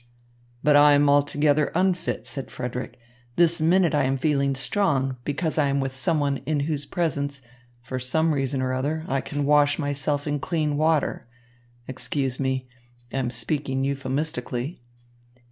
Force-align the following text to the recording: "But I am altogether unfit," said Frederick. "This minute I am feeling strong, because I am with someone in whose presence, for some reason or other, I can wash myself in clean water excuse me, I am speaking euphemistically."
"But 0.63 0.75
I 0.75 0.93
am 0.93 1.07
altogether 1.11 1.71
unfit," 1.75 2.25
said 2.25 2.49
Frederick. 2.49 2.97
"This 3.35 3.61
minute 3.61 3.93
I 3.93 4.05
am 4.05 4.17
feeling 4.17 4.55
strong, 4.55 5.17
because 5.23 5.59
I 5.59 5.67
am 5.67 5.79
with 5.79 5.93
someone 5.93 6.37
in 6.37 6.61
whose 6.61 6.85
presence, 6.87 7.39
for 7.83 7.99
some 7.99 8.33
reason 8.33 8.63
or 8.63 8.73
other, 8.73 9.05
I 9.07 9.21
can 9.21 9.45
wash 9.45 9.77
myself 9.77 10.25
in 10.25 10.39
clean 10.39 10.75
water 10.75 11.27
excuse 11.87 12.39
me, 12.39 12.67
I 13.13 13.17
am 13.17 13.29
speaking 13.29 13.83
euphemistically." 13.83 14.81